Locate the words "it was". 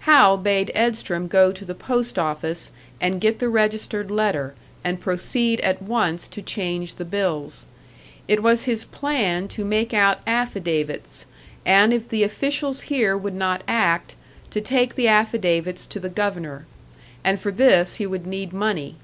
8.28-8.64